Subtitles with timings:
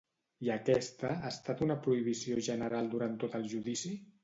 [0.45, 3.97] I aquesta ha estat una prohibició general durant tot el judici?